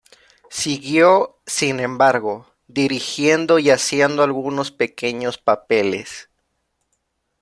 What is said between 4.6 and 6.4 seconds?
pequeños papeles.